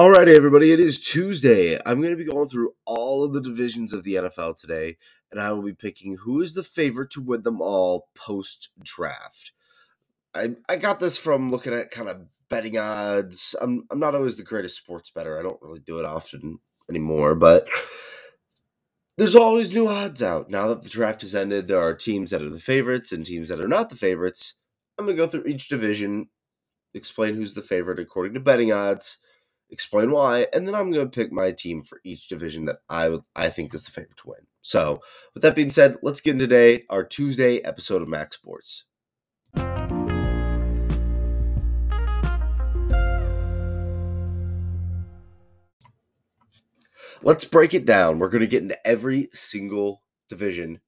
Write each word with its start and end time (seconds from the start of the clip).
Alrighty, 0.00 0.36
everybody, 0.36 0.70
it 0.70 0.78
is 0.78 1.00
Tuesday. 1.00 1.76
I'm 1.84 2.00
going 2.00 2.16
to 2.16 2.24
be 2.24 2.30
going 2.30 2.46
through 2.46 2.72
all 2.84 3.24
of 3.24 3.32
the 3.32 3.40
divisions 3.40 3.92
of 3.92 4.04
the 4.04 4.14
NFL 4.14 4.56
today, 4.56 4.96
and 5.32 5.40
I 5.40 5.50
will 5.50 5.62
be 5.62 5.74
picking 5.74 6.18
who 6.18 6.40
is 6.40 6.54
the 6.54 6.62
favorite 6.62 7.10
to 7.10 7.20
win 7.20 7.42
them 7.42 7.60
all 7.60 8.06
post 8.14 8.68
draft. 8.80 9.50
I, 10.32 10.54
I 10.68 10.76
got 10.76 11.00
this 11.00 11.18
from 11.18 11.50
looking 11.50 11.74
at 11.74 11.90
kind 11.90 12.08
of 12.08 12.26
betting 12.48 12.78
odds. 12.78 13.56
I'm, 13.60 13.88
I'm 13.90 13.98
not 13.98 14.14
always 14.14 14.36
the 14.36 14.44
greatest 14.44 14.76
sports 14.76 15.10
bettor. 15.10 15.36
I 15.36 15.42
don't 15.42 15.60
really 15.60 15.80
do 15.80 15.98
it 15.98 16.04
often 16.04 16.60
anymore, 16.88 17.34
but 17.34 17.68
there's 19.16 19.34
always 19.34 19.74
new 19.74 19.88
odds 19.88 20.22
out. 20.22 20.48
Now 20.48 20.68
that 20.68 20.82
the 20.82 20.88
draft 20.88 21.22
has 21.22 21.34
ended, 21.34 21.66
there 21.66 21.82
are 21.82 21.92
teams 21.92 22.30
that 22.30 22.40
are 22.40 22.50
the 22.50 22.60
favorites 22.60 23.10
and 23.10 23.26
teams 23.26 23.48
that 23.48 23.60
are 23.60 23.66
not 23.66 23.90
the 23.90 23.96
favorites. 23.96 24.54
I'm 24.96 25.06
going 25.06 25.16
to 25.16 25.20
go 25.24 25.26
through 25.26 25.50
each 25.50 25.68
division, 25.68 26.28
explain 26.94 27.34
who's 27.34 27.54
the 27.54 27.62
favorite 27.62 27.98
according 27.98 28.34
to 28.34 28.40
betting 28.40 28.70
odds 28.70 29.18
explain 29.70 30.10
why, 30.10 30.46
and 30.52 30.66
then 30.66 30.74
I'm 30.74 30.90
going 30.90 31.08
to 31.08 31.14
pick 31.14 31.32
my 31.32 31.52
team 31.52 31.82
for 31.82 32.00
each 32.04 32.28
division 32.28 32.64
that 32.66 32.78
I 32.88 33.08
would 33.08 33.22
I 33.34 33.48
think 33.48 33.74
is 33.74 33.84
the 33.84 33.90
favorite 33.90 34.16
to 34.18 34.28
win. 34.28 34.46
So, 34.62 35.00
with 35.34 35.42
that 35.42 35.56
being 35.56 35.70
said, 35.70 35.96
let's 36.02 36.20
get 36.20 36.32
into 36.32 36.46
today 36.46 36.84
our 36.90 37.04
Tuesday 37.04 37.58
episode 37.58 38.02
of 38.02 38.08
Max 38.08 38.36
Sports. 38.36 38.84
Let's 47.22 47.44
break 47.44 47.74
it 47.74 47.84
down. 47.84 48.18
We're 48.18 48.28
going 48.28 48.42
to 48.42 48.46
get 48.46 48.62
into 48.62 48.86
every 48.86 49.28
single 49.32 50.02
division, 50.28 50.80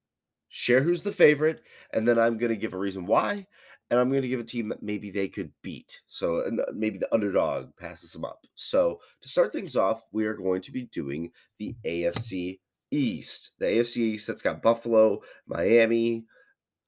share 0.49 0.83
who's 0.83 1.03
the 1.03 1.13
favorite, 1.13 1.63
and 1.93 2.07
then 2.07 2.19
I'm 2.19 2.39
going 2.39 2.51
to 2.51 2.57
give 2.57 2.73
a 2.73 2.79
reason 2.79 3.07
why, 3.07 3.47
and 3.91 3.99
I'm 3.99 4.11
going 4.11 4.23
to 4.23 4.29
give 4.29 4.41
a 4.41 4.45
team 4.45 4.69
that 4.69 4.83
maybe 4.83 5.11
they 5.11 5.29
could 5.29 5.51
beat. 5.63 6.01
So 6.07 6.39
uh, 6.43 6.73
maybe 6.73 6.99
the 6.99 7.13
underdog 7.13 7.77
passes 7.77 8.13
them 8.13 8.25
up. 8.25 8.47
So 8.55 9.01
to 9.21 9.29
start 9.29 9.53
things 9.53 9.77
off, 9.77 10.07
we 10.13 10.27
are 10.27 10.35
going 10.35 10.63
to 10.63 10.73
be 10.73 10.85
doing 10.85 11.33
the 11.59 11.75
AFC 11.85 12.61
East. 12.93 13.53
The 13.59 13.67
AFC 13.67 13.97
East 13.97 14.27
that's 14.27 14.43
got 14.43 14.63
Buffalo, 14.63 15.21
Miami, 15.47 16.25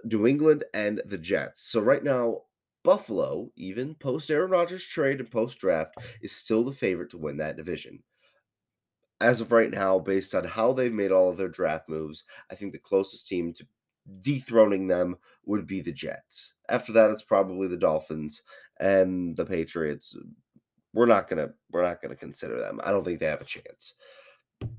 New 0.05 0.27
England, 0.27 0.65
and 0.75 1.03
the 1.07 1.19
Jets. 1.19 1.63
So 1.63 1.81
right 1.81 2.05
now, 2.05 2.43
Buffalo, 2.85 3.51
even 3.57 3.95
post 3.95 4.31
Aaron 4.31 4.51
Rodgers 4.51 4.85
trade 4.85 5.21
and 5.21 5.31
post 5.31 5.59
draft, 5.59 5.97
is 6.21 6.33
still 6.33 6.65
the 6.65 6.73
favorite 6.73 7.11
to 7.11 7.19
win 7.19 7.37
that 7.39 7.57
division. 7.57 8.03
As 9.21 9.41
of 9.41 9.53
right 9.53 9.71
now, 9.71 10.01
based 10.01 10.35
on 10.35 10.45
how 10.45 10.73
they've 10.73 10.93
made 10.93 11.13
all 11.13 11.31
of 11.31 11.37
their 11.37 11.49
draft 11.49 11.89
moves, 11.89 12.25
I 12.51 12.57
think 12.57 12.73
the 12.73 12.79
closest 12.79 13.29
team 13.29 13.53
to 13.55 13.67
dethroning 14.21 14.87
them 14.87 15.17
would 15.45 15.67
be 15.67 15.81
the 15.81 15.93
Jets. 15.93 16.55
After 16.69 16.93
that, 16.93 17.11
it's 17.11 17.23
probably 17.23 17.69
the 17.69 17.77
Dolphins 17.77 18.43
and 18.81 19.37
the 19.37 19.45
Patriots. 19.45 20.17
We're 20.95 21.07
not 21.07 21.29
gonna 21.29 21.51
we're 21.71 21.83
not 21.83 22.03
gonna 22.03 22.17
consider 22.17 22.59
them. 22.59 22.81
I 22.85 22.91
don't 22.91 23.05
think 23.05 23.19
they 23.19 23.27
have 23.27 23.41
a 23.41 23.45
chance. 23.45 23.95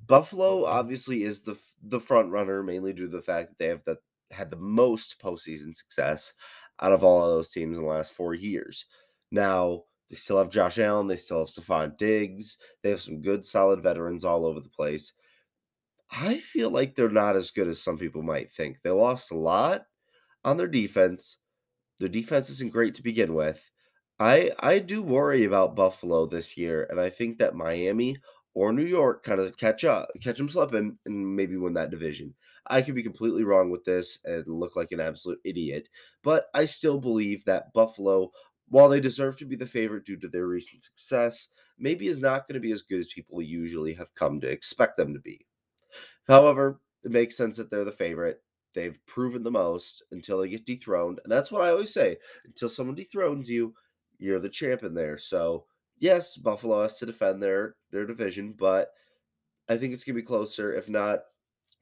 Buffalo 0.07 0.65
obviously 0.65 1.23
is 1.23 1.41
the 1.41 1.59
the 1.83 1.99
front 1.99 2.31
runner, 2.31 2.63
mainly 2.63 2.93
due 2.93 3.07
to 3.07 3.17
the 3.17 3.21
fact 3.21 3.49
that 3.49 3.57
they 3.57 3.67
have 3.67 3.83
the 3.83 3.97
had 4.31 4.49
the 4.49 4.57
most 4.57 5.19
postseason 5.21 5.75
success 5.75 6.33
out 6.81 6.91
of 6.91 7.03
all 7.03 7.23
of 7.23 7.31
those 7.31 7.51
teams 7.51 7.77
in 7.77 7.83
the 7.83 7.89
last 7.89 8.13
four 8.13 8.33
years. 8.33 8.85
Now 9.31 9.83
they 10.09 10.15
still 10.15 10.37
have 10.37 10.49
Josh 10.49 10.79
Allen, 10.79 11.07
they 11.07 11.17
still 11.17 11.39
have 11.39 11.47
Stefon 11.47 11.97
Diggs, 11.97 12.57
they 12.81 12.89
have 12.89 13.01
some 13.01 13.21
good 13.21 13.43
solid 13.45 13.81
veterans 13.81 14.23
all 14.23 14.45
over 14.45 14.59
the 14.59 14.69
place. 14.69 15.13
I 16.13 16.39
feel 16.39 16.69
like 16.69 16.95
they're 16.95 17.09
not 17.09 17.35
as 17.35 17.51
good 17.51 17.67
as 17.67 17.81
some 17.81 17.97
people 17.97 18.21
might 18.23 18.51
think. 18.51 18.81
They 18.81 18.89
lost 18.91 19.31
a 19.31 19.37
lot 19.37 19.87
on 20.45 20.57
their 20.57 20.67
defense. 20.67 21.37
Their 21.99 22.09
defense 22.09 22.49
isn't 22.51 22.73
great 22.73 22.95
to 22.95 23.03
begin 23.03 23.33
with. 23.35 23.71
I 24.19 24.51
I 24.59 24.79
do 24.79 25.03
worry 25.03 25.43
about 25.45 25.75
Buffalo 25.75 26.25
this 26.27 26.57
year, 26.57 26.87
and 26.89 26.99
I 27.01 27.09
think 27.11 27.39
that 27.39 27.55
Miami 27.55 28.17
or 28.55 28.73
New 28.73 28.85
York 28.85 29.23
kind 29.23 29.41
of 29.41 29.57
catch 29.57 29.83
up, 29.85 30.09
catch 30.23 30.37
them 30.39 30.49
slipping, 30.49 30.99
and 31.05 31.35
maybe 31.35 31.57
win 31.57 31.73
that 31.75 31.91
division. 31.91 32.35
I 32.67 32.81
could 32.83 32.95
be 32.95 33.03
completely 33.03 33.43
wrong 33.45 33.71
with 33.71 33.85
this 33.85 34.19
and 34.25 34.47
look 34.47 34.75
like 34.75 34.91
an 34.93 34.99
absolute 35.01 35.39
idiot, 35.45 35.89
but 36.23 36.47
I 36.55 36.65
still 36.65 36.99
believe 36.99 37.45
that 37.45 37.73
Buffalo, 37.73 38.31
while 38.69 38.89
they 38.89 38.99
deserve 39.01 39.37
to 39.39 39.45
be 39.45 39.55
the 39.57 39.65
favorite 39.67 40.05
due 40.05 40.17
to 40.19 40.29
their 40.29 40.47
recent 40.47 40.83
success, 40.83 41.49
maybe 41.79 42.07
is 42.07 42.21
not 42.21 42.47
going 42.47 42.55
to 42.55 42.61
be 42.61 42.71
as 42.73 42.83
good 42.83 42.99
as 43.01 43.07
people 43.13 43.41
usually 43.41 43.93
have 43.95 44.15
come 44.15 44.41
to 44.41 44.49
expect 44.49 44.97
them 44.97 45.13
to 45.13 45.19
be. 45.19 45.47
However, 46.27 46.81
it 47.03 47.11
makes 47.11 47.37
sense 47.37 47.57
that 47.57 47.69
they're 47.69 47.85
the 47.85 47.91
favorite. 47.91 48.41
They've 48.73 48.99
proven 49.05 49.43
the 49.43 49.51
most 49.51 50.03
until 50.11 50.39
they 50.39 50.49
get 50.49 50.65
dethroned. 50.65 51.19
And 51.23 51.31
that's 51.31 51.51
what 51.51 51.61
I 51.61 51.69
always 51.69 51.93
say 51.93 52.17
until 52.45 52.69
someone 52.69 52.95
dethrones 52.95 53.49
you, 53.49 53.73
you're 54.17 54.39
the 54.39 54.49
champion 54.49 54.93
there. 54.93 55.17
So, 55.17 55.65
yes, 55.99 56.37
Buffalo 56.37 56.81
has 56.81 56.97
to 56.99 57.05
defend 57.05 57.41
their, 57.43 57.75
their 57.91 58.05
division, 58.05 58.53
but 58.57 58.91
I 59.69 59.77
think 59.77 59.93
it's 59.93 60.03
going 60.03 60.15
to 60.15 60.21
be 60.21 60.25
closer, 60.27 60.73
if 60.73 60.89
not 60.89 61.21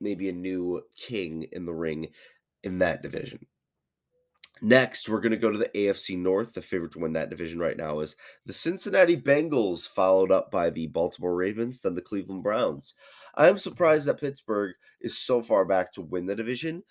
maybe 0.02 0.30
a 0.30 0.34
new 0.34 0.84
king 0.98 1.44
in 1.52 1.66
the 1.66 1.74
ring 1.74 2.10
in 2.64 2.80
that 2.80 3.04
division. 3.04 3.48
Next, 4.64 5.10
we're 5.10 5.22
going 5.22 5.32
to 5.32 5.38
go 5.38 5.50
to 5.50 5.58
the 5.58 5.72
AFC 5.74 6.18
North. 6.18 6.54
The 6.54 6.62
favorite 6.62 6.92
to 6.92 7.00
win 7.00 7.14
that 7.14 7.32
division 7.32 7.58
right 7.58 7.76
now 7.76 8.00
is 8.00 8.16
the 8.46 8.54
Cincinnati 8.54 9.18
Bengals, 9.18 9.88
followed 9.88 10.32
up 10.32 10.52
by 10.52 10.70
the 10.70 10.86
Baltimore 10.88 11.36
Ravens, 11.36 11.82
then 11.82 11.96
the 11.96 12.02
Cleveland 12.02 12.44
Browns. 12.44 12.94
I 13.36 13.48
am 13.48 13.58
surprised 13.58 14.06
that 14.06 14.20
Pittsburgh 14.20 14.76
is 15.00 15.18
so 15.18 15.42
far 15.42 15.66
back 15.66 15.92
to 15.94 16.02
win 16.02 16.28
the 16.28 16.36
division. 16.36 16.84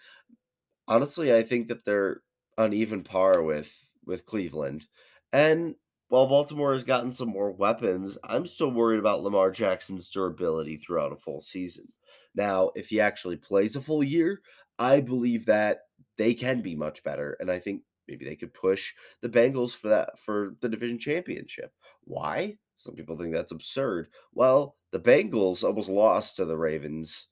Honestly, 0.88 1.32
I 1.32 1.44
think 1.44 1.68
that 1.68 1.84
they're 1.84 2.22
on 2.58 2.72
even 2.72 3.04
par 3.04 3.42
with 3.42 3.72
with 4.04 4.26
Cleveland. 4.26 4.86
And 5.32 5.76
while 6.08 6.26
Baltimore 6.26 6.72
has 6.72 6.82
gotten 6.82 7.12
some 7.12 7.28
more 7.28 7.52
weapons, 7.52 8.18
I'm 8.24 8.48
still 8.48 8.72
worried 8.72 8.98
about 8.98 9.22
Lamar 9.22 9.52
Jackson's 9.52 10.08
durability 10.08 10.76
throughout 10.76 11.12
a 11.12 11.16
full 11.16 11.40
season. 11.40 11.86
Now, 12.34 12.72
if 12.74 12.88
he 12.88 13.00
actually 13.00 13.36
plays 13.36 13.76
a 13.76 13.80
full 13.80 14.02
year, 14.02 14.40
I 14.76 15.00
believe 15.00 15.46
that 15.46 15.82
they 16.20 16.34
can 16.34 16.60
be 16.60 16.76
much 16.76 17.02
better. 17.02 17.34
And 17.40 17.50
I 17.50 17.58
think 17.58 17.80
maybe 18.06 18.26
they 18.26 18.36
could 18.36 18.52
push 18.52 18.92
the 19.22 19.28
Bengals 19.30 19.74
for 19.74 19.88
that 19.88 20.18
for 20.18 20.54
the 20.60 20.68
division 20.68 20.98
championship. 20.98 21.72
Why? 22.04 22.58
Some 22.76 22.94
people 22.94 23.16
think 23.16 23.32
that's 23.32 23.52
absurd. 23.52 24.08
Well, 24.34 24.76
the 24.92 25.00
Bengals 25.00 25.64
almost 25.64 25.88
lost 25.88 26.36
to 26.36 26.44
the 26.44 26.58
Ravens 26.58 27.28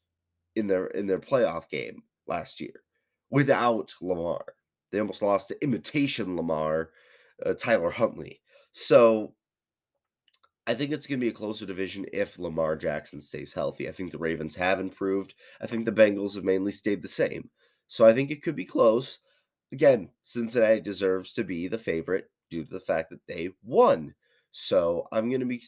in 0.56 0.69
their 0.69 0.87
in 0.87 1.06
their 1.06 1.19
playoff 1.19 1.69
game 1.69 2.03
last 2.26 2.60
year 2.60 2.82
without 3.31 3.94
Lamar. 4.00 4.54
They 4.91 5.00
almost 5.00 5.20
lost 5.20 5.49
to 5.49 5.62
imitation 5.62 6.34
Lamar, 6.34 6.91
uh, 7.44 7.53
Tyler 7.53 7.91
Huntley. 7.91 8.41
So 8.72 9.34
I 10.66 10.72
think 10.72 10.93
it's 10.93 11.06
going 11.06 11.20
to 11.20 11.25
be 11.25 11.31
a 11.31 11.34
closer 11.34 11.66
division 11.66 12.06
if 12.10 12.38
Lamar 12.38 12.75
Jackson 12.75 13.20
stays 13.20 13.53
healthy. 13.53 13.87
I 13.87 13.93
think 13.93 14.12
the 14.12 14.19
Ravens 14.19 14.56
have 14.56 14.81
improved. 14.81 15.34
I 15.60 15.66
think 15.66 15.84
the 15.84 15.93
Bengals 15.93 16.37
have 16.37 16.44
mainly 16.44 16.72
stayed 16.72 17.03
the 17.03 17.09
same. 17.09 17.50
So 17.88 18.04
I 18.04 18.12
think 18.12 18.31
it 18.31 18.43
could 18.43 18.56
be 18.56 18.65
close. 18.65 19.19
Again, 19.72 20.10
Cincinnati 20.22 20.81
deserves 20.81 21.32
to 21.32 21.44
be 21.44 21.69
the 21.69 21.78
favorite 21.78 22.31
due 22.50 22.65
to 22.65 22.71
the 22.71 22.81
fact 22.81 23.10
that 23.10 23.26
they 23.26 23.50
won. 23.62 24.15
So 24.53 25.06
I'm 25.12 25.28
going 25.28 25.41
to 25.41 25.47
be 25.47 25.62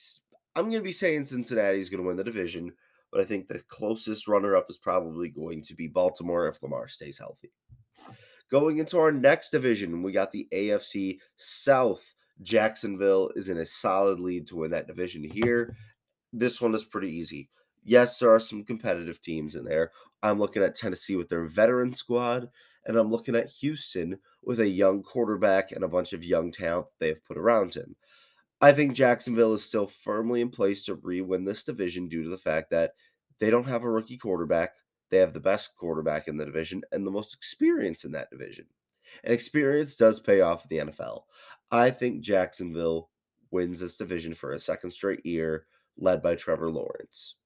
I'm 0.56 0.64
going 0.64 0.80
to 0.80 0.84
be 0.84 0.92
saying 0.92 1.24
Cincinnati 1.24 1.80
is 1.80 1.88
going 1.88 2.02
to 2.02 2.06
win 2.06 2.16
the 2.16 2.24
division, 2.24 2.72
but 3.12 3.20
I 3.20 3.24
think 3.24 3.46
the 3.46 3.62
closest 3.68 4.26
runner 4.26 4.56
up 4.56 4.66
is 4.68 4.78
probably 4.78 5.28
going 5.28 5.62
to 5.62 5.74
be 5.74 5.86
Baltimore 5.86 6.48
if 6.48 6.62
Lamar 6.62 6.88
stays 6.88 7.18
healthy. 7.18 7.52
Going 8.50 8.78
into 8.78 8.98
our 8.98 9.12
next 9.12 9.50
division, 9.50 10.02
we 10.02 10.10
got 10.12 10.32
the 10.32 10.48
AFC 10.52 11.18
South. 11.36 12.14
Jacksonville 12.42 13.30
is 13.36 13.48
in 13.48 13.58
a 13.58 13.66
solid 13.66 14.18
lead 14.18 14.46
to 14.48 14.56
win 14.56 14.70
that 14.72 14.88
division 14.88 15.22
here. 15.22 15.76
This 16.32 16.60
one 16.60 16.74
is 16.74 16.84
pretty 16.84 17.10
easy. 17.10 17.48
Yes, 17.82 18.18
there 18.18 18.34
are 18.34 18.40
some 18.40 18.64
competitive 18.64 19.22
teams 19.22 19.56
in 19.56 19.64
there. 19.64 19.92
I'm 20.22 20.38
looking 20.38 20.62
at 20.62 20.74
Tennessee 20.74 21.16
with 21.16 21.28
their 21.28 21.46
veteran 21.46 21.92
squad, 21.92 22.48
and 22.84 22.96
I'm 22.96 23.10
looking 23.10 23.34
at 23.34 23.50
Houston 23.60 24.18
with 24.42 24.60
a 24.60 24.68
young 24.68 25.02
quarterback 25.02 25.72
and 25.72 25.84
a 25.84 25.88
bunch 25.88 26.12
of 26.12 26.24
young 26.24 26.52
talent 26.52 26.86
they 26.98 27.08
have 27.08 27.24
put 27.24 27.38
around 27.38 27.74
him. 27.74 27.96
I 28.60 28.72
think 28.72 28.94
Jacksonville 28.94 29.54
is 29.54 29.64
still 29.64 29.86
firmly 29.86 30.42
in 30.42 30.50
place 30.50 30.82
to 30.84 30.94
re 30.94 31.22
win 31.22 31.44
this 31.44 31.64
division 31.64 32.08
due 32.08 32.22
to 32.22 32.28
the 32.28 32.36
fact 32.36 32.70
that 32.70 32.92
they 33.38 33.48
don't 33.48 33.66
have 33.66 33.84
a 33.84 33.90
rookie 33.90 34.18
quarterback. 34.18 34.74
They 35.10 35.16
have 35.16 35.32
the 35.32 35.40
best 35.40 35.74
quarterback 35.74 36.28
in 36.28 36.36
the 36.36 36.44
division 36.44 36.82
and 36.92 37.06
the 37.06 37.10
most 37.10 37.34
experience 37.34 38.04
in 38.04 38.12
that 38.12 38.30
division. 38.30 38.66
And 39.24 39.32
experience 39.32 39.96
does 39.96 40.20
pay 40.20 40.42
off 40.42 40.70
in 40.70 40.76
the 40.86 40.92
NFL. 40.92 41.22
I 41.70 41.90
think 41.90 42.20
Jacksonville 42.20 43.10
wins 43.50 43.80
this 43.80 43.96
division 43.96 44.34
for 44.34 44.52
a 44.52 44.58
second 44.58 44.90
straight 44.90 45.24
year, 45.24 45.66
led 45.96 46.22
by 46.22 46.34
Trevor 46.34 46.70
Lawrence. 46.70 47.36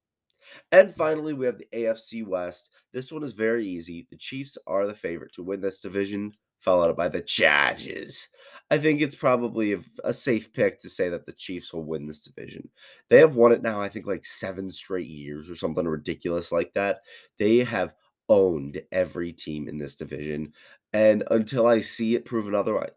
And 0.73 0.95
finally, 0.95 1.33
we 1.33 1.47
have 1.47 1.59
the 1.59 1.69
AFC 1.73 2.27
West. 2.27 2.71
This 2.93 3.13
one 3.13 3.23
is 3.23 3.33
very 3.33 3.67
easy. 3.67 4.07
The 4.11 4.17
Chiefs 4.17 4.57
are 4.67 4.87
the 4.87 4.95
favorite 4.95 5.33
to 5.35 5.43
win 5.43 5.61
this 5.61 5.81
division, 5.81 6.33
followed 6.59 6.97
by 6.97 7.09
the 7.09 7.21
Chargers. 7.21 8.29
I 8.71 8.79
think 8.79 9.01
it's 9.01 9.17
probably 9.17 9.75
a, 9.75 9.81
a, 10.05 10.13
safe 10.13 10.53
pick 10.53 10.81
to 10.81 10.89
say 10.89 11.09
that 11.11 11.27
the 11.27 11.33
Chiefs 11.33 11.73
will 11.73 11.85
win 11.85 12.07
this 12.07 12.21
division. 12.21 12.69
They 13.11 13.19
have 13.19 13.37
won 13.37 13.53
it 13.53 13.63
now, 13.63 13.81
I 13.81 13.89
think, 13.89 14.07
like 14.07 14.25
seven 14.25 14.71
straight 14.71 15.07
years 15.07 15.51
or 15.51 15.55
something 15.55 15.87
ridiculous 15.87 16.51
like 16.51 16.73
that. 16.75 17.01
They 17.39 17.59
have 17.59 17.95
owned 18.29 18.81
every 18.91 19.33
team 19.33 19.69
in 19.69 19.79
this 19.79 19.95
division. 19.95 20.53
And 20.93 21.25
until 21.31 21.67
I 21.67 21.81
see 21.81 22.15
it 22.15 22.25
proven 22.25 22.55
otherwise, 22.55 22.93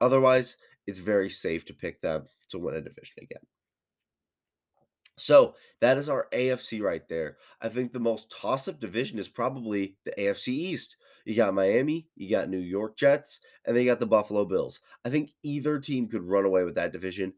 otherwise, 0.00 0.56
it's 0.86 0.98
very 0.98 1.30
safe 1.30 1.64
to 1.66 1.74
pick 1.74 2.00
them 2.00 2.26
to 2.50 2.58
win 2.58 2.74
a 2.74 2.80
division 2.80 3.16
again. 3.22 3.42
So 5.16 5.54
that 5.80 5.96
is 5.96 6.08
our 6.08 6.28
AFC 6.32 6.82
right 6.82 7.06
there. 7.08 7.38
I 7.60 7.68
think 7.68 7.92
the 7.92 7.98
most 7.98 8.30
toss 8.30 8.68
up 8.68 8.80
division 8.80 9.18
is 9.18 9.28
probably 9.28 9.96
the 10.04 10.12
AFC 10.18 10.48
East. 10.48 10.96
You 11.24 11.34
got 11.34 11.54
Miami, 11.54 12.06
you 12.14 12.30
got 12.30 12.48
New 12.48 12.58
York 12.58 12.96
Jets, 12.96 13.40
and 13.64 13.76
they 13.76 13.84
got 13.84 13.98
the 13.98 14.06
Buffalo 14.06 14.44
Bills. 14.44 14.80
I 15.04 15.10
think 15.10 15.32
either 15.42 15.78
team 15.78 16.06
could 16.08 16.22
run 16.22 16.44
away 16.44 16.64
with 16.64 16.74
that 16.76 16.92
division. 16.92 17.32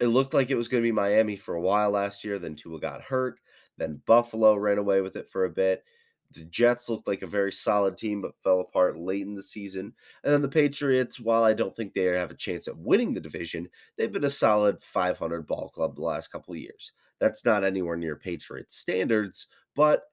It 0.00 0.06
looked 0.06 0.34
like 0.34 0.50
it 0.50 0.56
was 0.56 0.68
going 0.68 0.82
to 0.82 0.86
be 0.86 0.92
Miami 0.92 1.36
for 1.36 1.54
a 1.54 1.60
while 1.60 1.90
last 1.90 2.24
year. 2.24 2.38
Then 2.38 2.54
Tua 2.56 2.80
got 2.80 3.02
hurt. 3.02 3.40
Then 3.76 4.00
Buffalo 4.06 4.56
ran 4.56 4.78
away 4.78 5.00
with 5.00 5.16
it 5.16 5.28
for 5.28 5.44
a 5.44 5.50
bit. 5.50 5.84
The 6.32 6.44
Jets 6.44 6.88
looked 6.88 7.06
like 7.06 7.22
a 7.22 7.26
very 7.26 7.52
solid 7.52 7.96
team, 7.96 8.22
but 8.22 8.36
fell 8.42 8.60
apart 8.60 8.98
late 8.98 9.22
in 9.22 9.34
the 9.34 9.42
season. 9.42 9.92
And 10.24 10.32
then 10.32 10.42
the 10.42 10.48
Patriots, 10.48 11.20
while 11.20 11.44
I 11.44 11.52
don't 11.52 11.74
think 11.74 11.94
they 11.94 12.04
have 12.04 12.30
a 12.30 12.34
chance 12.34 12.68
at 12.68 12.76
winning 12.76 13.12
the 13.12 13.20
division, 13.20 13.68
they've 13.96 14.12
been 14.12 14.24
a 14.24 14.30
solid 14.30 14.80
500 14.82 15.46
ball 15.46 15.68
club 15.68 15.96
the 15.96 16.02
last 16.02 16.28
couple 16.28 16.54
of 16.54 16.60
years. 16.60 16.92
That's 17.20 17.44
not 17.44 17.64
anywhere 17.64 17.96
near 17.96 18.16
Patriots 18.16 18.76
standards, 18.76 19.46
but 19.74 20.04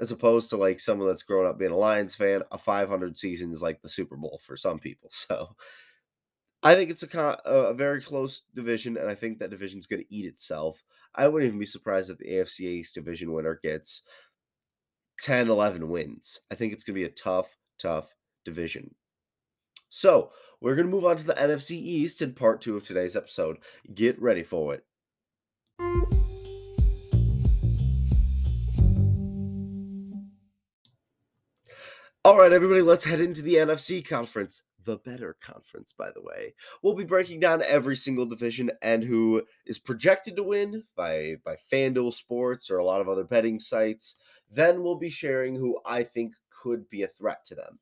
as 0.00 0.10
opposed 0.10 0.50
to 0.50 0.56
like 0.56 0.80
someone 0.80 1.08
that's 1.08 1.22
grown 1.22 1.46
up 1.46 1.58
being 1.58 1.72
a 1.72 1.76
Lions 1.76 2.14
fan, 2.14 2.42
a 2.52 2.58
500 2.58 3.16
season 3.16 3.52
is 3.52 3.62
like 3.62 3.82
the 3.82 3.88
Super 3.88 4.16
Bowl 4.16 4.40
for 4.42 4.56
some 4.56 4.78
people. 4.78 5.10
So 5.28 5.54
I 6.62 6.74
think 6.74 6.90
it's 6.90 7.02
a, 7.02 7.38
a 7.44 7.74
very 7.74 8.02
close 8.02 8.42
division, 8.54 8.98
and 8.98 9.08
I 9.08 9.14
think 9.14 9.38
that 9.38 9.50
division 9.50 9.78
is 9.80 9.86
going 9.86 10.02
to 10.02 10.14
eat 10.14 10.26
itself. 10.26 10.82
I 11.14 11.26
wouldn't 11.26 11.48
even 11.48 11.58
be 11.58 11.66
surprised 11.66 12.10
if 12.10 12.18
the 12.18 12.26
AFC 12.26 12.60
East 12.60 12.94
division 12.94 13.32
winner 13.32 13.58
gets 13.62 14.02
10, 15.20 15.48
11 15.48 15.88
wins. 15.88 16.40
I 16.50 16.54
think 16.54 16.72
it's 16.72 16.84
going 16.84 16.94
to 16.94 17.00
be 17.00 17.04
a 17.04 17.10
tough, 17.10 17.56
tough 17.78 18.14
division. 18.44 18.94
So, 19.88 20.30
we're 20.60 20.74
going 20.74 20.86
to 20.86 20.92
move 20.92 21.04
on 21.04 21.16
to 21.16 21.26
the 21.26 21.34
NFC 21.34 21.72
East 21.72 22.22
in 22.22 22.34
part 22.34 22.60
two 22.60 22.76
of 22.76 22.84
today's 22.84 23.16
episode. 23.16 23.58
Get 23.94 24.20
ready 24.20 24.42
for 24.42 24.74
it. 24.74 24.84
All 32.22 32.38
right, 32.38 32.52
everybody, 32.52 32.82
let's 32.82 33.04
head 33.04 33.20
into 33.20 33.42
the 33.42 33.54
NFC 33.54 34.06
conference. 34.06 34.62
The 34.84 34.96
better 34.98 35.36
conference, 35.40 35.92
by 35.92 36.10
the 36.10 36.22
way. 36.22 36.54
We'll 36.82 36.94
be 36.94 37.04
breaking 37.04 37.40
down 37.40 37.62
every 37.62 37.96
single 37.96 38.24
division 38.24 38.70
and 38.80 39.04
who 39.04 39.42
is 39.66 39.78
projected 39.78 40.36
to 40.36 40.42
win 40.42 40.84
by 40.96 41.36
by 41.44 41.56
FanDuel 41.72 42.12
Sports 42.12 42.70
or 42.70 42.78
a 42.78 42.84
lot 42.84 43.00
of 43.00 43.08
other 43.08 43.24
betting 43.24 43.60
sites. 43.60 44.16
Then 44.50 44.82
we'll 44.82 44.96
be 44.98 45.10
sharing 45.10 45.54
who 45.54 45.78
I 45.84 46.02
think 46.02 46.34
could 46.50 46.88
be 46.88 47.02
a 47.02 47.08
threat 47.08 47.44
to 47.46 47.54
them. 47.54 47.78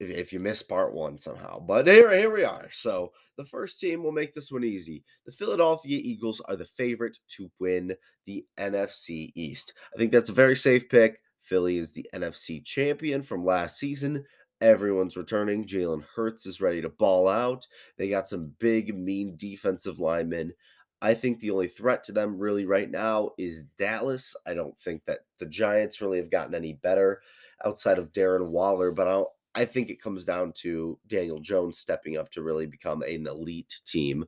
If, 0.00 0.10
if 0.10 0.32
you 0.32 0.40
missed 0.40 0.68
part 0.68 0.92
one 0.92 1.18
somehow, 1.18 1.60
but 1.60 1.86
here 1.86 2.10
here 2.16 2.32
we 2.32 2.44
are. 2.44 2.68
So 2.72 3.12
the 3.36 3.44
first 3.44 3.78
team 3.78 4.02
will 4.02 4.12
make 4.12 4.34
this 4.34 4.50
one 4.50 4.64
easy. 4.64 5.04
The 5.24 5.32
Philadelphia 5.32 6.00
Eagles 6.02 6.40
are 6.40 6.56
the 6.56 6.64
favorite 6.64 7.16
to 7.36 7.50
win 7.60 7.94
the 8.26 8.44
NFC 8.58 9.30
East. 9.34 9.74
I 9.94 9.96
think 9.96 10.10
that's 10.10 10.30
a 10.30 10.34
very 10.34 10.56
safe 10.56 10.88
pick. 10.88 11.20
Philly 11.38 11.78
is 11.78 11.92
the 11.92 12.06
NFC 12.12 12.64
champion 12.64 13.22
from 13.22 13.44
last 13.44 13.78
season. 13.78 14.24
Everyone's 14.60 15.16
returning. 15.16 15.66
Jalen 15.66 16.04
Hurts 16.14 16.46
is 16.46 16.60
ready 16.60 16.82
to 16.82 16.88
ball 16.88 17.28
out. 17.28 17.66
They 17.96 18.08
got 18.08 18.28
some 18.28 18.54
big, 18.58 18.96
mean 18.96 19.36
defensive 19.36 20.00
linemen. 20.00 20.52
I 21.00 21.14
think 21.14 21.38
the 21.38 21.52
only 21.52 21.68
threat 21.68 22.02
to 22.04 22.12
them 22.12 22.38
really 22.38 22.66
right 22.66 22.90
now 22.90 23.30
is 23.38 23.64
Dallas. 23.78 24.34
I 24.46 24.54
don't 24.54 24.76
think 24.76 25.04
that 25.04 25.20
the 25.38 25.46
Giants 25.46 26.00
really 26.00 26.18
have 26.18 26.30
gotten 26.30 26.54
any 26.54 26.72
better 26.72 27.20
outside 27.64 27.98
of 27.98 28.12
Darren 28.12 28.48
Waller, 28.48 28.90
but 28.90 29.06
I 29.06 29.22
I 29.54 29.64
think 29.64 29.90
it 29.90 30.02
comes 30.02 30.24
down 30.24 30.52
to 30.58 30.98
Daniel 31.08 31.40
Jones 31.40 31.78
stepping 31.78 32.16
up 32.16 32.30
to 32.30 32.42
really 32.42 32.66
become 32.66 33.02
an 33.02 33.26
elite 33.26 33.78
team. 33.84 34.24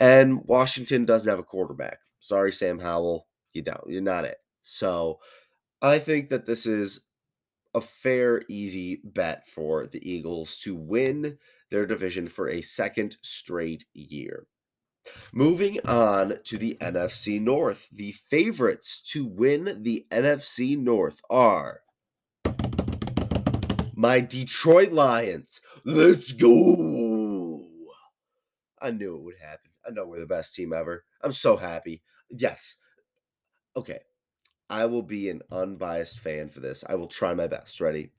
And 0.00 0.42
Washington 0.46 1.04
doesn't 1.04 1.28
have 1.28 1.38
a 1.38 1.44
quarterback. 1.44 1.98
Sorry, 2.18 2.52
Sam 2.52 2.78
Howell. 2.78 3.26
You 3.52 3.62
don't. 3.62 3.88
You're 3.88 4.02
not 4.02 4.24
it. 4.24 4.38
So 4.62 5.20
I 5.80 5.98
think 5.98 6.30
that 6.30 6.46
this 6.46 6.66
is 6.66 7.02
a 7.74 7.80
fair, 7.80 8.42
easy 8.48 9.00
bet 9.04 9.48
for 9.48 9.86
the 9.86 10.08
Eagles 10.08 10.56
to 10.58 10.74
win 10.74 11.38
their 11.70 11.86
division 11.86 12.28
for 12.28 12.48
a 12.48 12.62
second 12.62 13.16
straight 13.22 13.84
year. 13.92 14.46
Moving 15.32 15.78
on 15.86 16.38
to 16.44 16.56
the 16.56 16.76
NFC 16.80 17.40
North, 17.40 17.88
the 17.90 18.12
favorites 18.12 19.02
to 19.08 19.26
win 19.26 19.82
the 19.82 20.06
NFC 20.10 20.78
North 20.78 21.20
are 21.28 21.80
my 23.94 24.20
Detroit 24.20 24.92
Lions. 24.92 25.60
Let's 25.84 26.32
go. 26.32 27.66
I 28.80 28.90
knew 28.90 29.16
it 29.16 29.22
would 29.22 29.38
happen. 29.40 29.70
I 29.86 29.90
know 29.90 30.06
we're 30.06 30.20
the 30.20 30.26
best 30.26 30.54
team 30.54 30.72
ever. 30.72 31.04
I'm 31.22 31.32
so 31.32 31.56
happy. 31.56 32.02
Yes. 32.30 32.76
Okay. 33.76 34.00
I 34.70 34.86
will 34.86 35.02
be 35.02 35.28
an 35.28 35.42
unbiased 35.50 36.18
fan 36.18 36.48
for 36.48 36.60
this. 36.60 36.84
I 36.88 36.94
will 36.94 37.08
try 37.08 37.34
my 37.34 37.46
best. 37.46 37.80
Ready? 37.80 38.10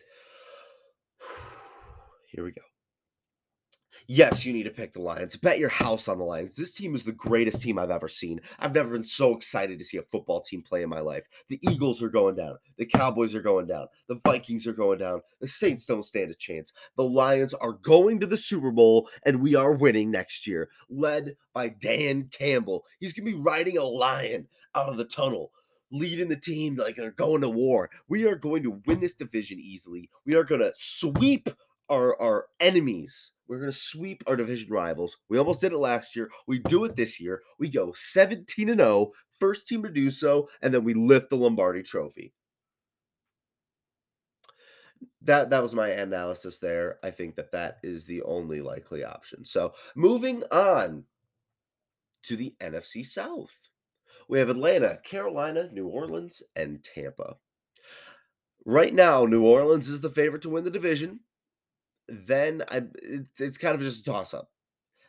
Here 2.31 2.43
we 2.43 2.51
go. 2.51 2.61
Yes, 4.07 4.45
you 4.45 4.53
need 4.53 4.63
to 4.63 4.71
pick 4.71 4.93
the 4.93 5.01
Lions. 5.01 5.35
Bet 5.35 5.57
your 5.57 5.69
house 5.69 6.07
on 6.07 6.19
the 6.19 6.23
Lions. 6.23 6.55
This 6.55 6.71
team 6.71 6.93
is 6.93 7.05
the 7.05 7.11
greatest 7.11 7.61
team 7.63 7.79
I've 7.79 7.89
ever 7.89 8.07
seen. 8.07 8.39
I've 8.59 8.75
never 8.75 8.89
been 8.89 9.03
so 9.03 9.33
excited 9.35 9.79
to 9.79 9.85
see 9.85 9.97
a 9.97 10.03
football 10.03 10.41
team 10.41 10.61
play 10.61 10.83
in 10.83 10.89
my 10.89 10.99
life. 10.99 11.27
The 11.47 11.59
Eagles 11.63 12.03
are 12.03 12.09
going 12.09 12.35
down. 12.35 12.57
The 12.77 12.85
Cowboys 12.85 13.33
are 13.33 13.41
going 13.41 13.65
down. 13.65 13.87
The 14.07 14.19
Vikings 14.23 14.67
are 14.67 14.73
going 14.73 14.99
down. 14.99 15.21
The 15.41 15.47
Saints 15.47 15.87
don't 15.87 16.05
stand 16.05 16.29
a 16.29 16.35
chance. 16.35 16.71
The 16.97 17.03
Lions 17.03 17.55
are 17.55 17.71
going 17.71 18.19
to 18.19 18.27
the 18.27 18.37
Super 18.37 18.69
Bowl, 18.69 19.09
and 19.23 19.41
we 19.41 19.55
are 19.55 19.73
winning 19.73 20.11
next 20.11 20.45
year, 20.45 20.69
led 20.87 21.35
by 21.51 21.69
Dan 21.69 22.29
Campbell. 22.31 22.85
He's 22.99 23.13
going 23.13 23.25
to 23.25 23.31
be 23.31 23.41
riding 23.41 23.77
a 23.77 23.85
lion 23.85 24.47
out 24.75 24.89
of 24.89 24.97
the 24.97 25.05
tunnel 25.05 25.51
leading 25.91 26.27
the 26.27 26.35
team 26.35 26.75
like 26.75 26.95
they're 26.95 27.11
going 27.11 27.41
to 27.41 27.49
war. 27.49 27.89
We 28.07 28.25
are 28.25 28.35
going 28.35 28.63
to 28.63 28.81
win 28.85 28.99
this 28.99 29.13
division 29.13 29.59
easily. 29.59 30.09
We 30.25 30.35
are 30.35 30.43
going 30.43 30.61
to 30.61 30.73
sweep 30.75 31.49
our 31.89 32.19
our 32.21 32.47
enemies. 32.59 33.31
We're 33.47 33.59
going 33.59 33.71
to 33.71 33.77
sweep 33.77 34.23
our 34.25 34.35
division 34.35 34.71
rivals. 34.71 35.17
We 35.29 35.37
almost 35.37 35.61
did 35.61 35.71
it 35.71 35.77
last 35.77 36.15
year. 36.15 36.31
We 36.47 36.59
do 36.59 36.83
it 36.85 36.95
this 36.95 37.19
year. 37.19 37.41
We 37.59 37.69
go 37.69 37.93
17 37.95 38.69
and 38.69 38.79
0, 38.79 39.11
first 39.39 39.67
team 39.67 39.83
to 39.83 39.89
do 39.89 40.09
so, 40.09 40.49
and 40.61 40.73
then 40.73 40.83
we 40.83 40.95
lift 40.95 41.29
the 41.29 41.35
Lombardi 41.35 41.83
trophy. 41.83 42.33
That 45.21 45.49
that 45.51 45.61
was 45.61 45.75
my 45.75 45.89
analysis 45.89 46.59
there. 46.59 46.99
I 47.03 47.11
think 47.11 47.35
that 47.35 47.51
that 47.51 47.77
is 47.83 48.05
the 48.05 48.23
only 48.23 48.61
likely 48.61 49.03
option. 49.03 49.45
So, 49.45 49.73
moving 49.95 50.43
on 50.51 51.05
to 52.23 52.35
the 52.35 52.55
NFC 52.59 53.05
South. 53.05 53.55
We 54.27 54.39
have 54.39 54.49
Atlanta, 54.49 54.97
Carolina, 55.03 55.69
New 55.71 55.87
Orleans, 55.87 56.41
and 56.55 56.83
Tampa. 56.83 57.35
Right 58.65 58.93
now, 58.93 59.25
New 59.25 59.45
Orleans 59.45 59.87
is 59.87 60.01
the 60.01 60.09
favorite 60.09 60.41
to 60.43 60.49
win 60.49 60.63
the 60.63 60.71
division. 60.71 61.19
Then 62.07 62.63
I, 62.69 62.83
it's 63.39 63.57
kind 63.57 63.75
of 63.75 63.81
just 63.81 64.01
a 64.01 64.11
toss 64.11 64.33
up. 64.33 64.49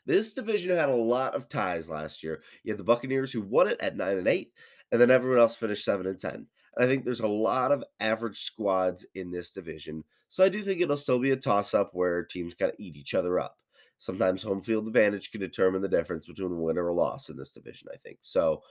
This 0.05 0.35
division 0.35 0.77
had 0.77 0.89
a 0.89 0.95
lot 0.95 1.35
of 1.35 1.49
ties 1.49 1.91
last 1.91 2.23
year. 2.23 2.43
You 2.63 2.73
had 2.73 2.79
the 2.79 2.85
Buccaneers 2.85 3.33
who 3.33 3.41
won 3.41 3.69
it 3.69 3.81
at 3.81 3.97
nine 3.97 4.19
and 4.19 4.29
eight, 4.29 4.53
and 4.93 5.01
then 5.01 5.11
everyone 5.11 5.41
else 5.41 5.57
finished 5.57 5.85
seven 5.85 6.07
and 6.07 6.19
ten. 6.19 6.47
And 6.77 6.85
I 6.85 6.87
think 6.87 7.05
there's 7.05 7.21
a 7.21 7.29
lot 7.29 7.73
of 7.73 7.83
average 8.01 8.43
squads 8.43 9.07
in 9.15 9.31
this 9.31 9.51
division. 9.51 10.05
So 10.29 10.45
I 10.45 10.49
do 10.49 10.63
think 10.63 10.81
it'll 10.81 10.97
still 10.97 11.19
be 11.19 11.31
a 11.31 11.37
toss 11.37 11.75
up 11.75 11.91
where 11.93 12.25
teams 12.25 12.55
kind 12.55 12.71
of 12.71 12.77
eat 12.79 12.97
each 12.97 13.15
other 13.15 13.41
up. 13.41 13.57
Sometimes 13.99 14.43
home 14.43 14.61
field 14.61 14.87
advantage 14.87 15.31
can 15.31 15.41
determine 15.41 15.81
the 15.81 15.89
difference 15.89 16.27
between 16.27 16.53
a 16.53 16.55
win 16.55 16.79
or 16.79 16.89
a 16.89 16.95
loss 16.95 17.31
in 17.31 17.37
this 17.37 17.53
division, 17.53 17.89
I 17.93 17.97
think. 17.97 18.19
So 18.21 18.63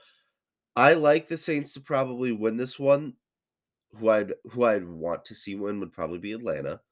I 0.76 0.92
like 0.92 1.28
the 1.28 1.36
Saints 1.36 1.72
to 1.74 1.80
probably 1.80 2.32
win 2.32 2.56
this 2.56 2.78
one. 2.78 3.14
Who 3.92 4.08
I'd 4.10 4.34
who 4.50 4.64
I'd 4.64 4.86
want 4.86 5.24
to 5.26 5.34
see 5.34 5.54
win 5.54 5.80
would 5.80 5.92
probably 5.92 6.18
be 6.18 6.32
Atlanta. 6.32 6.82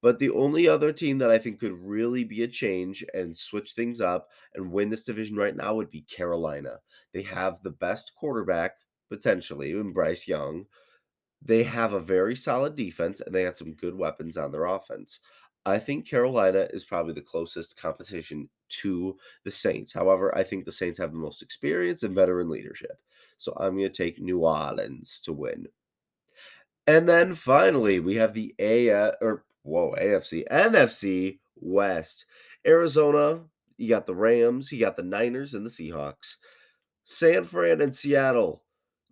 But 0.00 0.18
the 0.18 0.30
only 0.30 0.68
other 0.68 0.92
team 0.92 1.18
that 1.18 1.30
I 1.30 1.38
think 1.38 1.60
could 1.60 1.72
really 1.72 2.24
be 2.24 2.42
a 2.42 2.48
change 2.48 3.04
and 3.14 3.36
switch 3.36 3.72
things 3.72 4.00
up 4.00 4.28
and 4.54 4.72
win 4.72 4.90
this 4.90 5.04
division 5.04 5.36
right 5.36 5.56
now 5.56 5.74
would 5.76 5.90
be 5.90 6.02
Carolina. 6.02 6.80
They 7.12 7.22
have 7.22 7.62
the 7.62 7.70
best 7.70 8.12
quarterback 8.16 8.76
potentially 9.10 9.72
in 9.72 9.92
Bryce 9.92 10.28
Young. 10.28 10.66
They 11.42 11.64
have 11.64 11.92
a 11.92 12.00
very 12.00 12.36
solid 12.36 12.76
defense 12.76 13.20
and 13.20 13.34
they 13.34 13.42
had 13.42 13.56
some 13.56 13.74
good 13.74 13.96
weapons 13.96 14.36
on 14.36 14.52
their 14.52 14.64
offense. 14.66 15.18
I 15.64 15.78
think 15.78 16.08
Carolina 16.08 16.68
is 16.72 16.84
probably 16.84 17.12
the 17.14 17.22
closest 17.22 17.76
competition 17.76 18.48
to 18.80 19.16
the 19.44 19.50
Saints. 19.50 19.92
However, 19.92 20.36
I 20.36 20.42
think 20.42 20.64
the 20.64 20.72
Saints 20.72 20.98
have 20.98 21.12
the 21.12 21.18
most 21.18 21.42
experience 21.42 22.02
and 22.02 22.14
veteran 22.14 22.48
leadership. 22.48 23.00
So 23.42 23.52
I'm 23.56 23.76
going 23.76 23.90
to 23.90 23.90
take 23.90 24.20
New 24.20 24.40
Orleans 24.40 25.20
to 25.24 25.32
win. 25.32 25.66
And 26.86 27.08
then 27.08 27.34
finally, 27.34 28.00
we 28.00 28.16
have 28.16 28.34
the 28.34 28.54
A 28.58 28.90
or 29.20 29.44
whoa, 29.62 29.94
AFC, 30.00 30.44
NFC 30.50 31.38
West. 31.56 32.26
Arizona, 32.66 33.44
you 33.76 33.88
got 33.88 34.06
the 34.06 34.14
Rams, 34.14 34.72
you 34.72 34.80
got 34.80 34.96
the 34.96 35.02
Niners 35.02 35.54
and 35.54 35.64
the 35.64 35.70
Seahawks. 35.70 36.36
San 37.04 37.44
Fran 37.44 37.80
and 37.80 37.94
Seattle. 37.94 38.62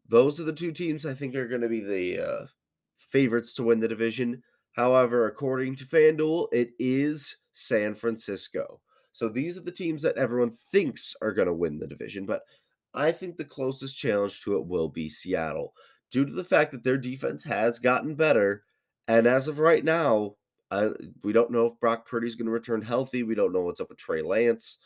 Those 0.08 0.40
are 0.40 0.44
the 0.44 0.52
two 0.52 0.72
teams 0.72 1.06
I 1.06 1.14
think 1.14 1.34
are 1.34 1.48
going 1.48 1.60
to 1.60 1.68
be 1.68 1.80
the 1.80 2.20
uh, 2.20 2.46
favorites 2.96 3.52
to 3.54 3.62
win 3.62 3.80
the 3.80 3.88
division. 3.88 4.42
However, 4.72 5.26
according 5.26 5.76
to 5.76 5.84
FanDuel, 5.84 6.48
it 6.52 6.70
is 6.78 7.36
San 7.52 7.94
Francisco. 7.94 8.80
So 9.12 9.28
these 9.28 9.56
are 9.56 9.62
the 9.62 9.72
teams 9.72 10.02
that 10.02 10.16
everyone 10.16 10.50
thinks 10.50 11.16
are 11.20 11.32
going 11.32 11.48
to 11.48 11.54
win 11.54 11.78
the 11.78 11.86
division, 11.86 12.26
but 12.26 12.42
I 12.94 13.12
think 13.12 13.36
the 13.36 13.44
closest 13.44 13.96
challenge 13.96 14.42
to 14.42 14.56
it 14.56 14.66
will 14.66 14.88
be 14.88 15.08
Seattle, 15.08 15.74
due 16.10 16.24
to 16.24 16.32
the 16.32 16.44
fact 16.44 16.72
that 16.72 16.84
their 16.84 16.98
defense 16.98 17.44
has 17.44 17.78
gotten 17.78 18.14
better. 18.14 18.64
And 19.06 19.26
as 19.26 19.48
of 19.48 19.58
right 19.58 19.84
now, 19.84 20.34
uh, 20.70 20.90
we 21.22 21.32
don't 21.32 21.50
know 21.50 21.66
if 21.66 21.80
Brock 21.80 22.08
Purdy's 22.08 22.34
going 22.34 22.46
to 22.46 22.52
return 22.52 22.82
healthy. 22.82 23.22
We 23.22 23.34
don't 23.34 23.52
know 23.52 23.62
what's 23.62 23.80
up 23.80 23.88
with 23.88 23.98
Trey 23.98 24.22
Lance. 24.22 24.78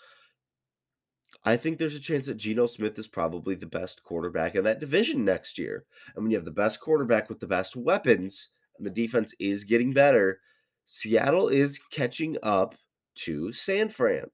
I 1.45 1.57
think 1.57 1.79
there's 1.79 1.95
a 1.95 2.01
chance 2.01 2.27
that 2.27 2.39
Geno 2.39 2.67
Smith 2.67 2.99
is 2.99 3.07
probably 3.07 3.55
the 3.55 3.67
best 3.67 4.03
quarterback 4.03 4.55
in 4.55 4.65
that 4.65 4.81
division 4.81 5.25
next 5.25 5.59
year. 5.59 5.85
And 6.15 6.25
when 6.25 6.31
you 6.31 6.39
have 6.39 6.47
the 6.47 6.51
best 6.51 6.81
quarterback 6.81 7.29
with 7.29 7.41
the 7.41 7.47
best 7.47 7.77
weapons 7.77 8.49
and 8.79 8.87
the 8.87 8.91
defense 8.91 9.35
is 9.39 9.65
getting 9.65 9.93
better, 9.93 10.41
Seattle 10.87 11.49
is 11.49 11.81
catching 11.91 12.39
up 12.43 12.77
to 13.17 13.53
San 13.53 13.91
Fran. 13.91 14.31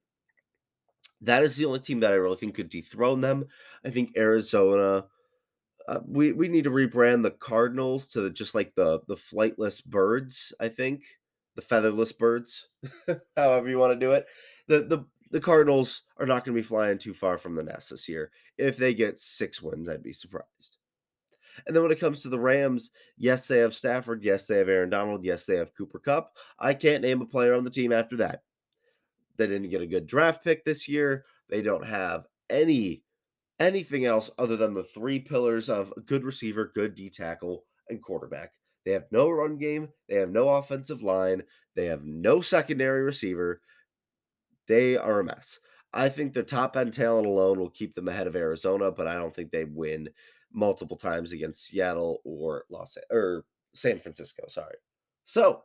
That 1.23 1.43
is 1.43 1.57
the 1.57 1.67
only 1.67 1.81
team 1.81 2.01
that 2.01 2.13
I 2.13 2.17
really 2.17 2.37
think 2.37 2.55
could 2.55 2.71
dethrone 2.71 3.21
them. 3.21 3.47
I 3.85 3.91
think 3.91 4.17
Arizona. 4.17 5.07
Uh, 5.89 6.01
we 6.07 6.33
we 6.33 6.49
need 6.49 6.65
to 6.65 6.71
rebrand 6.71 7.23
the 7.23 7.31
Cardinals 7.31 8.07
to 8.09 8.21
the, 8.21 8.31
just 8.31 8.55
like 8.55 8.75
the 8.75 9.01
the 9.09 9.17
flightless 9.17 9.85
birds. 9.85 10.53
I 10.61 10.69
think 10.69 11.03
the 11.57 11.63
featherless 11.63 12.13
birds, 12.13 12.69
however 13.37 13.69
you 13.69 13.79
want 13.79 13.99
to 13.99 14.07
do 14.07 14.13
it. 14.13 14.27
The 14.69 14.83
the 14.83 15.05
the 15.31 15.41
Cardinals 15.41 16.03
are 16.19 16.27
not 16.27 16.45
going 16.45 16.55
to 16.55 16.63
be 16.63 16.67
flying 16.67 16.99
too 16.99 17.15
far 17.15 17.39
from 17.39 17.55
the 17.55 17.63
nest 17.63 17.91
this 17.91 18.09
year. 18.09 18.31
If 18.59 18.77
they 18.77 18.95
get 18.95 19.19
six 19.19 19.63
wins, 19.63 19.89
I'd 19.89 20.03
be 20.03 20.13
surprised. 20.13 20.77
And 21.67 21.75
then 21.75 21.83
when 21.83 21.93
it 21.93 22.01
comes 22.01 22.23
to 22.23 22.29
the 22.29 22.39
Rams, 22.39 22.91
yes, 23.17 23.47
they 23.49 23.59
have 23.59 23.75
Stafford. 23.75 24.23
Yes, 24.23 24.47
they 24.47 24.59
have 24.59 24.69
Aaron 24.69 24.91
Donald. 24.91 25.25
Yes, 25.25 25.45
they 25.45 25.57
have 25.57 25.75
Cooper 25.75 25.99
Kupp. 25.99 26.33
I 26.59 26.75
can't 26.75 27.03
name 27.03 27.21
a 27.21 27.27
player 27.27 27.55
on 27.55 27.65
the 27.65 27.71
team 27.71 27.93
after 27.93 28.17
that. 28.19 28.43
They 29.41 29.47
didn't 29.47 29.71
get 29.71 29.81
a 29.81 29.87
good 29.87 30.07
draft 30.07 30.45
pick 30.45 30.65
this 30.65 30.87
year. 30.87 31.25
They 31.49 31.63
don't 31.63 31.87
have 31.87 32.27
any 32.51 33.05
anything 33.59 34.05
else 34.05 34.31
other 34.39 34.57
than 34.57 34.75
the 34.75 34.85
three 34.85 35.19
pillars 35.19 35.71
of 35.71 35.95
a 35.97 36.01
good 36.01 36.25
receiver, 36.25 36.71
good 36.75 36.95
D 36.95 37.09
tackle, 37.09 37.65
and 37.89 38.03
quarterback. 38.03 38.53
They 38.85 38.93
have 38.93 39.07
no 39.11 39.31
run 39.31 39.57
game. 39.57 39.89
They 40.09 40.17
have 40.17 40.31
no 40.31 40.51
offensive 40.51 41.03
line. 41.03 41.43
They 41.75 41.87
have 41.87 42.05
no 42.05 42.43
secondary 42.43 43.03
receiver. 43.03 43.63
They 44.69 44.99
are 44.99 45.21
a 45.21 45.25
mess. 45.25 45.59
I 45.93 46.11
think 46.11 46.35
the 46.35 46.43
top 46.43 46.77
end 46.77 46.93
talent 46.93 47.27
alone 47.27 47.59
will 47.59 47.71
keep 47.71 47.95
them 47.95 48.09
ahead 48.09 48.27
of 48.27 48.37
Arizona, 48.37 48.91
but 48.91 49.07
I 49.07 49.15
don't 49.15 49.35
think 49.35 49.51
they 49.51 49.65
win 49.65 50.11
multiple 50.53 50.99
times 50.99 51.33
against 51.33 51.65
Seattle 51.65 52.21
or 52.25 52.65
Los 52.69 52.99
or 53.11 53.47
San 53.75 53.99
Francisco. 53.99 54.45
Sorry. 54.49 54.77
So 55.25 55.63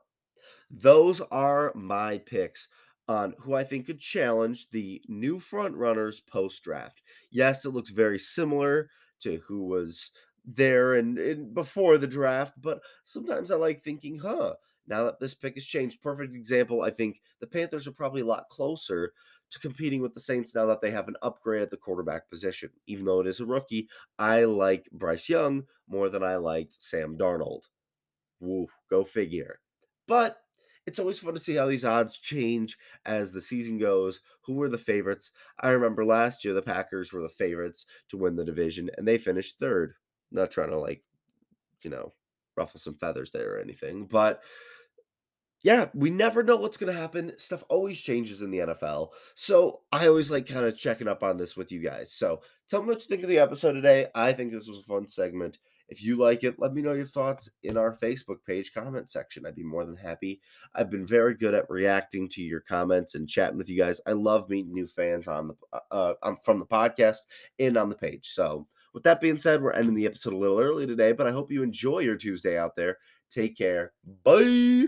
those 0.69 1.19
are 1.31 1.71
my 1.75 2.19
picks 2.19 2.69
on 3.07 3.35
who 3.39 3.53
I 3.53 3.63
think 3.63 3.85
could 3.85 3.99
challenge 3.99 4.69
the 4.71 5.01
new 5.07 5.39
front 5.39 5.75
runners 5.75 6.19
post 6.19 6.63
draft. 6.63 7.01
Yes, 7.29 7.65
it 7.65 7.69
looks 7.69 7.91
very 7.91 8.19
similar 8.19 8.89
to 9.19 9.41
who 9.47 9.65
was 9.65 10.11
there 10.45 10.95
and, 10.95 11.17
and, 11.17 11.53
before 11.53 11.97
the 11.97 12.07
draft, 12.07 12.53
but 12.61 12.81
sometimes 13.03 13.51
I 13.51 13.55
like 13.55 13.81
thinking, 13.81 14.19
huh, 14.19 14.55
now 14.87 15.03
that 15.05 15.19
this 15.19 15.33
pick 15.33 15.55
has 15.55 15.65
changed, 15.65 16.01
perfect 16.01 16.35
example, 16.35 16.81
I 16.81 16.91
think 16.91 17.21
the 17.39 17.47
Panthers 17.47 17.87
are 17.87 17.91
probably 17.91 18.21
a 18.21 18.25
lot 18.25 18.49
closer 18.49 19.13
to 19.51 19.59
competing 19.59 20.01
with 20.01 20.13
the 20.13 20.19
Saints 20.19 20.53
now 20.53 20.65
that 20.67 20.81
they 20.81 20.91
have 20.91 21.07
an 21.07 21.15
upgrade 21.21 21.61
at 21.61 21.71
the 21.71 21.77
quarterback 21.77 22.29
position. 22.29 22.69
Even 22.87 23.05
though 23.05 23.21
it 23.21 23.27
is 23.27 23.39
a 23.39 23.45
rookie, 23.45 23.87
I 24.19 24.43
like 24.45 24.89
Bryce 24.91 25.29
Young 25.29 25.63
more 25.87 26.09
than 26.09 26.23
I 26.23 26.35
liked 26.37 26.81
Sam 26.81 27.17
Darnold. 27.17 27.63
Woo, 28.39 28.67
go 28.89 29.03
figure. 29.03 29.59
But 30.07 30.37
it's 30.85 30.99
always 30.99 31.19
fun 31.19 31.33
to 31.33 31.39
see 31.39 31.55
how 31.55 31.67
these 31.67 31.85
odds 31.85 32.17
change 32.17 32.77
as 33.05 33.31
the 33.31 33.41
season 33.41 33.77
goes. 33.77 34.19
Who 34.41 34.53
were 34.53 34.69
the 34.69 34.77
favorites? 34.77 35.31
I 35.59 35.69
remember 35.69 36.05
last 36.05 36.45
year 36.45 36.53
the 36.53 36.61
Packers 36.61 37.11
were 37.11 37.21
the 37.21 37.29
favorites 37.29 37.85
to 38.09 38.17
win 38.17 38.35
the 38.35 38.45
division, 38.45 38.89
and 38.97 39.07
they 39.07 39.17
finished 39.17 39.59
third. 39.59 39.95
Not 40.31 40.51
trying 40.51 40.69
to 40.69 40.79
like, 40.79 41.03
you 41.81 41.89
know, 41.89 42.13
ruffle 42.55 42.79
some 42.79 42.95
feathers 42.95 43.31
there 43.31 43.55
or 43.55 43.59
anything, 43.59 44.05
but 44.05 44.41
yeah, 45.65 45.87
we 45.95 46.11
never 46.11 46.43
know 46.43 46.57
what's 46.57 46.77
going 46.77 46.93
to 46.93 46.99
happen. 46.99 47.33
Stuff 47.37 47.63
always 47.69 47.99
changes 47.99 48.43
in 48.43 48.51
the 48.51 48.59
NFL. 48.59 49.09
So 49.33 49.81
I 49.91 50.07
always 50.07 50.29
like 50.29 50.45
kind 50.45 50.63
of 50.63 50.77
checking 50.77 51.07
up 51.07 51.23
on 51.23 51.37
this 51.37 51.57
with 51.57 51.71
you 51.71 51.79
guys. 51.79 52.11
So 52.11 52.41
tell 52.69 52.83
me 52.83 52.89
what 52.89 52.99
you 52.99 53.07
think 53.07 53.23
of 53.23 53.29
the 53.29 53.39
episode 53.39 53.73
today. 53.73 54.05
I 54.13 54.31
think 54.31 54.51
this 54.51 54.67
was 54.67 54.77
a 54.77 54.83
fun 54.83 55.07
segment. 55.07 55.57
If 55.87 56.03
you 56.03 56.15
like 56.15 56.43
it, 56.43 56.59
let 56.59 56.73
me 56.73 56.81
know 56.81 56.93
your 56.93 57.05
thoughts 57.05 57.49
in 57.63 57.77
our 57.77 57.95
Facebook 57.95 58.37
page 58.45 58.73
comment 58.73 59.09
section. 59.09 59.45
I'd 59.45 59.55
be 59.55 59.63
more 59.63 59.85
than 59.85 59.95
happy. 59.95 60.41
I've 60.73 60.89
been 60.89 61.05
very 61.05 61.35
good 61.35 61.53
at 61.53 61.69
reacting 61.69 62.27
to 62.29 62.41
your 62.41 62.61
comments 62.61 63.15
and 63.15 63.29
chatting 63.29 63.57
with 63.57 63.69
you 63.69 63.77
guys. 63.77 64.01
I 64.05 64.13
love 64.13 64.49
meeting 64.49 64.73
new 64.73 64.87
fans 64.87 65.27
on 65.27 65.49
the 65.49 65.55
uh, 65.91 66.13
uh 66.21 66.35
from 66.43 66.59
the 66.59 66.65
podcast 66.65 67.17
and 67.59 67.77
on 67.77 67.89
the 67.89 67.95
page. 67.95 68.31
So, 68.33 68.67
with 68.93 69.03
that 69.03 69.21
being 69.21 69.37
said, 69.37 69.61
we're 69.61 69.73
ending 69.73 69.95
the 69.95 70.05
episode 70.05 70.33
a 70.33 70.37
little 70.37 70.59
early 70.59 70.87
today, 70.87 71.11
but 71.11 71.27
I 71.27 71.31
hope 71.31 71.51
you 71.51 71.63
enjoy 71.63 71.99
your 71.99 72.15
Tuesday 72.15 72.57
out 72.57 72.75
there. 72.75 72.97
Take 73.29 73.57
care. 73.57 73.91
Bye. 74.23 74.87